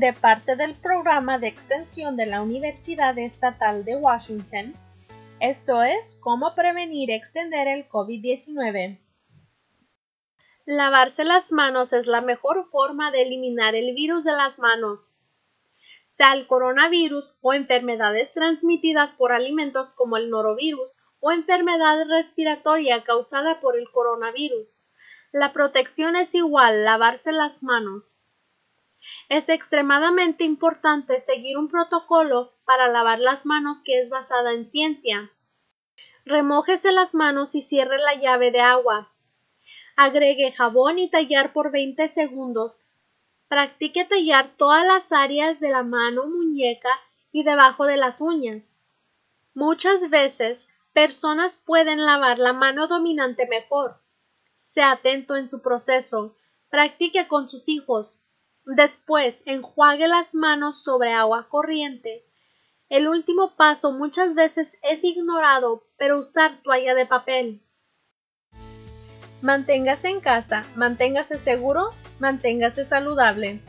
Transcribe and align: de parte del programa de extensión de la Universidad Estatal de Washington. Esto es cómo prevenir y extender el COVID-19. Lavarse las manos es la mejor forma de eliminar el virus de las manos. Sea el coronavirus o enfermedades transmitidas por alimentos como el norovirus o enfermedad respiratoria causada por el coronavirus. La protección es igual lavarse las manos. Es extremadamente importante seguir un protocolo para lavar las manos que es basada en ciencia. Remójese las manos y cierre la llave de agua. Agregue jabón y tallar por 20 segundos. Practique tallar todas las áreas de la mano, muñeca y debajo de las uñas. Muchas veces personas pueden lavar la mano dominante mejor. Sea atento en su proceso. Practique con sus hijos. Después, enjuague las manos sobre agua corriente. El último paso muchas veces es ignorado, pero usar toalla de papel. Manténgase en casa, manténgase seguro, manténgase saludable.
de 0.00 0.14
parte 0.14 0.56
del 0.56 0.74
programa 0.74 1.38
de 1.38 1.48
extensión 1.48 2.16
de 2.16 2.24
la 2.24 2.40
Universidad 2.40 3.18
Estatal 3.18 3.84
de 3.84 3.96
Washington. 3.96 4.74
Esto 5.38 5.82
es 5.82 6.18
cómo 6.22 6.54
prevenir 6.54 7.10
y 7.10 7.12
extender 7.12 7.68
el 7.68 7.86
COVID-19. 7.90 8.98
Lavarse 10.64 11.24
las 11.24 11.52
manos 11.52 11.92
es 11.92 12.06
la 12.06 12.22
mejor 12.22 12.70
forma 12.70 13.10
de 13.10 13.20
eliminar 13.20 13.74
el 13.74 13.94
virus 13.94 14.24
de 14.24 14.32
las 14.32 14.58
manos. 14.58 15.14
Sea 16.06 16.32
el 16.32 16.46
coronavirus 16.46 17.36
o 17.42 17.52
enfermedades 17.52 18.32
transmitidas 18.32 19.14
por 19.14 19.32
alimentos 19.32 19.92
como 19.92 20.16
el 20.16 20.30
norovirus 20.30 21.02
o 21.20 21.32
enfermedad 21.32 21.98
respiratoria 22.08 23.04
causada 23.04 23.60
por 23.60 23.76
el 23.76 23.90
coronavirus. 23.90 24.86
La 25.32 25.52
protección 25.52 26.16
es 26.16 26.34
igual 26.34 26.82
lavarse 26.82 27.30
las 27.30 27.62
manos. 27.62 28.21
Es 29.28 29.48
extremadamente 29.48 30.44
importante 30.44 31.18
seguir 31.18 31.58
un 31.58 31.68
protocolo 31.68 32.52
para 32.64 32.88
lavar 32.88 33.18
las 33.18 33.46
manos 33.46 33.82
que 33.82 33.98
es 33.98 34.10
basada 34.10 34.52
en 34.52 34.66
ciencia. 34.66 35.30
Remójese 36.24 36.92
las 36.92 37.14
manos 37.14 37.54
y 37.54 37.62
cierre 37.62 37.98
la 37.98 38.14
llave 38.14 38.50
de 38.50 38.60
agua. 38.60 39.12
Agregue 39.96 40.52
jabón 40.52 40.98
y 40.98 41.10
tallar 41.10 41.52
por 41.52 41.70
20 41.70 42.08
segundos. 42.08 42.80
Practique 43.48 44.04
tallar 44.04 44.48
todas 44.56 44.86
las 44.86 45.12
áreas 45.12 45.60
de 45.60 45.70
la 45.70 45.82
mano, 45.82 46.26
muñeca 46.26 46.90
y 47.32 47.42
debajo 47.42 47.84
de 47.86 47.96
las 47.96 48.20
uñas. 48.20 48.82
Muchas 49.54 50.08
veces 50.08 50.68
personas 50.92 51.56
pueden 51.56 52.04
lavar 52.04 52.38
la 52.38 52.52
mano 52.52 52.86
dominante 52.86 53.46
mejor. 53.46 54.00
Sea 54.56 54.92
atento 54.92 55.36
en 55.36 55.48
su 55.48 55.60
proceso. 55.60 56.36
Practique 56.70 57.28
con 57.28 57.48
sus 57.48 57.68
hijos. 57.68 58.21
Después, 58.64 59.42
enjuague 59.46 60.06
las 60.06 60.34
manos 60.34 60.82
sobre 60.82 61.12
agua 61.12 61.48
corriente. 61.48 62.24
El 62.88 63.08
último 63.08 63.56
paso 63.56 63.92
muchas 63.92 64.34
veces 64.34 64.78
es 64.82 65.02
ignorado, 65.02 65.84
pero 65.96 66.18
usar 66.18 66.62
toalla 66.62 66.94
de 66.94 67.06
papel. 67.06 67.62
Manténgase 69.40 70.08
en 70.08 70.20
casa, 70.20 70.62
manténgase 70.76 71.38
seguro, 71.38 71.90
manténgase 72.20 72.84
saludable. 72.84 73.60